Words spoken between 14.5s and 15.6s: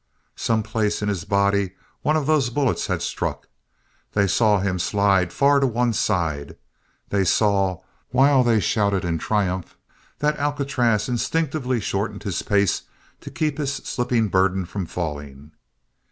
from falling.